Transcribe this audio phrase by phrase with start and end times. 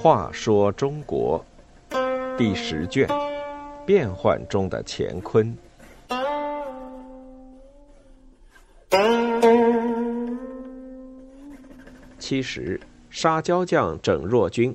[0.00, 1.44] 话说中国
[2.38, 3.06] 第十卷：
[3.84, 5.54] 变幻中的乾坤。
[12.18, 12.80] 七十，
[13.10, 14.74] 杀骄将整弱军。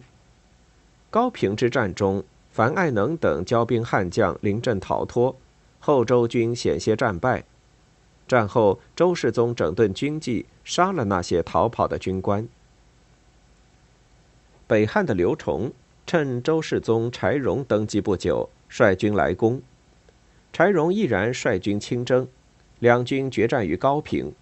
[1.10, 5.36] 高平之战中，樊爱能等骄兵悍将临阵逃脱，
[5.80, 7.44] 后周军险些战败。
[8.34, 12.48] 战后，周世宗整顿军纪，杀了那些逃跑的军官。
[14.66, 15.72] 北汉的刘崇
[16.08, 19.62] 趁周世宗柴荣登基不久，率军来攻。
[20.52, 22.28] 柴荣毅然率军亲征，
[22.80, 24.34] 两军决战于高平。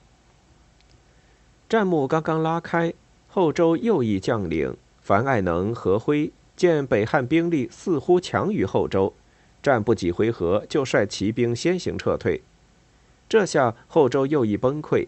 [1.68, 2.94] 战幕刚刚拉开，
[3.28, 9.14] 后周右翼将领樊爱能、何辉见北汉兵力似乎强于后周，
[9.62, 12.42] 战不几回合就率骑兵先行撤退。
[13.32, 15.08] 这下后周右翼崩溃，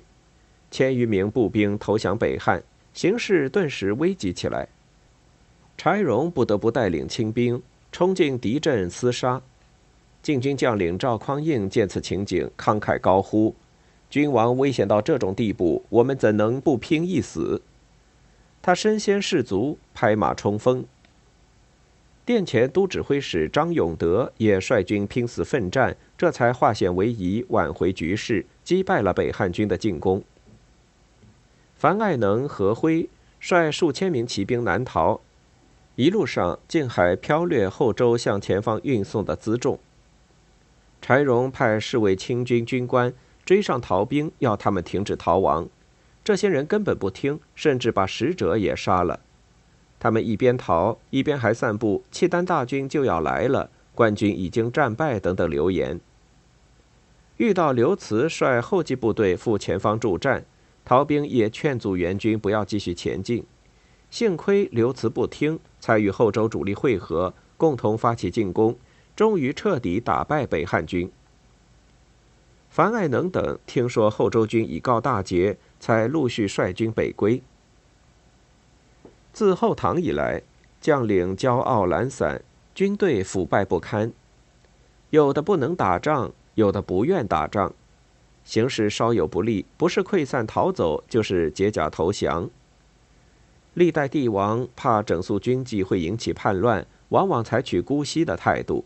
[0.72, 4.70] 千余名步兵投降北汉，形势顿时危急起来。
[5.78, 9.42] 柴荣不得不带领清兵冲进敌阵厮杀，
[10.22, 13.54] 禁军将领赵匡胤见此情景，慷慨高呼
[14.10, 17.62] ：“君王危险到这种地步，我们怎能不拼一死？”
[18.64, 20.86] 他身先士卒，拍马冲锋。
[22.26, 30.24] 殿前都指挥使张永德也率军拼死奋战，这才化险为夷，挽回局势，击败了北汉军的进攻。
[31.76, 33.10] 樊爱能、何辉
[33.42, 35.20] 率数千名骑兵南逃。
[35.96, 39.78] 一路上竟还飘掠后周向前方运送的辎重。
[41.02, 43.14] 柴荣派侍卫清军军官
[43.44, 45.68] 追上逃兵，要他们停止逃亡。
[46.24, 49.20] 这些人根本不听，甚至把使者也杀了。
[50.04, 56.02] 他们一边逃，一边还散布“契丹大军就要来了，官军已经战败”等等流言。
[57.38, 60.44] 遇到刘慈率后继部队赴前方助战，
[60.84, 63.46] 逃兵也劝阻援军不要继续前进。
[64.12, 68.76] 幸亏刘慈不听，才与后周主力会合，共同发起进攻，
[69.16, 71.10] 终于彻底打败北汉军。
[72.70, 77.42] 樊爱能等听说后周军已告大捷，才陆续率军北归。
[79.34, 80.44] 自后唐以来，
[80.80, 82.44] 将领骄傲懒散，
[82.76, 84.14] 军队腐败不堪，
[85.10, 87.74] 有的不能打仗，有的不愿打仗，
[88.46, 92.48] 形势稍有不利，不是溃散逃走，就是解甲投降。
[93.74, 98.86] 历代帝王怕整肃军纪会引起叛乱，往往采取姑息的态度。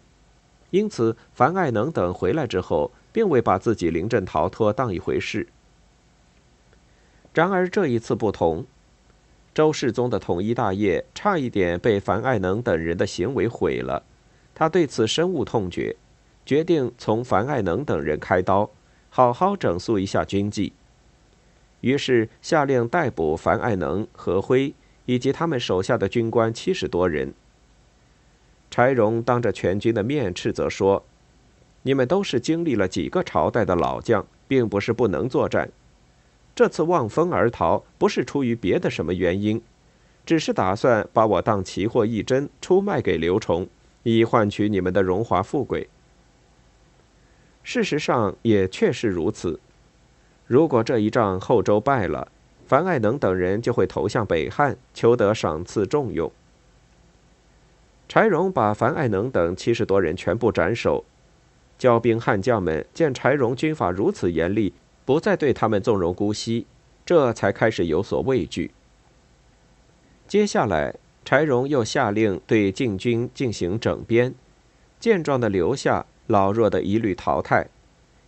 [0.69, 5.47] 因此，樊爱能等回来之后，并未把自己临阵逃脱当一回事。
[7.34, 8.66] 然而这一次不同，
[9.57, 14.03] 周世宗的统一大业差一点被樊爱能等人的行为毁了。
[14.53, 15.95] 他对此深恶痛绝，
[16.45, 18.69] 决定从樊爱能等人开刀，
[19.09, 20.73] 好好整肃一下军纪。
[21.81, 24.75] 于是下令逮捕樊爱能、何辉
[25.06, 27.34] 以及他们手下的军官七十多人。
[28.69, 31.03] 柴荣当着全军的面斥责说
[31.81, 35.72] ：“你们都是经历了几个朝代的老将，并不是不能作战。
[36.57, 39.62] 这次望风而逃，不是出于别的什么原因，
[40.25, 43.68] 只是打算把我当奇货一珍出卖给刘崇，
[44.01, 45.88] 以换取你们的荣华富贵。
[47.62, 49.59] 事实上也确实如此。”
[50.47, 52.28] 如果这一仗后周败了，
[52.66, 56.31] 樊爱能等人就会投向北汉，求得赏赐重用。
[58.09, 61.06] 柴荣把樊爱能等七十多人全部斩首。
[61.78, 64.74] 骄兵悍将们见柴荣军法如此严厉，
[65.07, 66.68] 不再对他们纵容姑息，
[67.06, 68.72] 这才开始有所畏惧。
[70.28, 74.35] 接下来，柴荣又下令对禁军进行整编，
[75.00, 77.68] 健壮的留下，老弱的一律淘汰。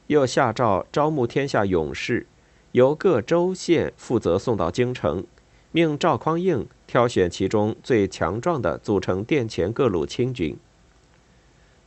[0.08, 2.26] 又下诏招募天下勇士，
[2.72, 5.26] 由各州县负责送到京城，
[5.74, 10.58] 命赵匡胤挑选其中最强壮的，组成殿前各路亲军。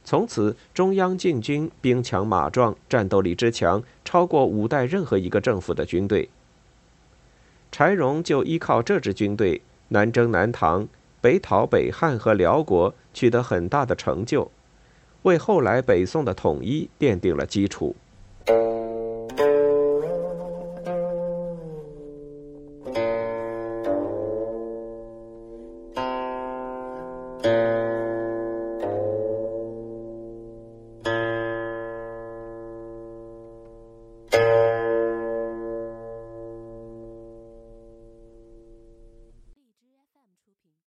[0.05, 6.29] 从此，中央禁军兵强马壮，战斗力之强，超过五代任何一个政府的军队。
[7.71, 10.87] 柴荣就依靠这支军队，南征南唐，
[11.21, 14.51] 北讨北汉和辽国，取得很大的成就，
[15.23, 17.95] 为后来北宋的统一奠定了基础。